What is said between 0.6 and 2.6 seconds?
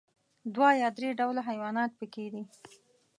یا درې ډوله حيوانات پکې دي.